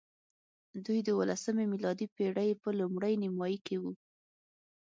دی 0.85 0.97
د 1.03 1.07
اوولسمې 1.15 1.65
میلادي 1.73 2.07
پېړۍ 2.15 2.49
په 2.61 2.69
لومړۍ 2.79 3.13
نیمایي 3.23 3.59
کې 3.65 3.75
وو. 3.81 3.91